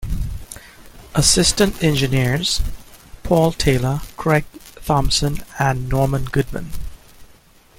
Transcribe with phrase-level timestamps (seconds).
[1.13, 2.59] Assistant engineers:
[3.21, 4.45] Paul Taylor, Craig
[4.83, 6.71] Thompson and Norman Goodman.